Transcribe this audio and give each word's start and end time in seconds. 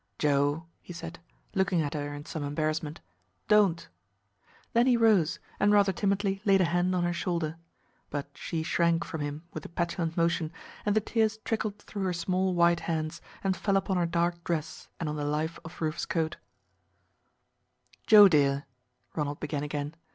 "Joe," 0.17 0.65
he 0.81 0.93
said, 0.93 1.19
looking 1.53 1.83
at 1.83 1.93
her 1.93 2.11
in 2.11 2.25
some 2.25 2.43
embarrassment, 2.43 3.01
"don't!" 3.47 3.87
Then 4.73 4.87
he 4.87 4.97
rose 4.97 5.37
and 5.59 5.71
rather 5.71 5.93
timidly 5.93 6.41
laid 6.43 6.59
a 6.59 6.63
hand 6.65 6.95
on 6.95 7.03
her 7.03 7.13
shoulder. 7.13 7.57
But 8.09 8.27
she 8.33 8.63
shrank 8.63 9.05
from 9.05 9.21
him 9.21 9.43
with 9.53 9.63
a 9.63 9.69
petulant 9.69 10.17
motion, 10.17 10.51
and 10.87 10.95
the 10.95 11.01
tears 11.01 11.37
trickled 11.45 11.77
through 11.77 12.01
her 12.05 12.13
small 12.13 12.55
white 12.55 12.79
hands 12.79 13.21
and 13.43 13.55
fell 13.55 13.77
upon 13.77 13.97
her 13.97 14.07
dark 14.07 14.43
dress 14.43 14.87
and 14.99 15.07
on 15.07 15.17
the 15.17 15.23
"Life 15.23 15.59
of 15.63 15.79
Rufus 15.79 16.07
Choate." 16.07 16.37
"Joe, 18.07 18.27
dear" 18.27 18.65
Ronald 19.15 19.39
began 19.39 19.61
again. 19.61 19.93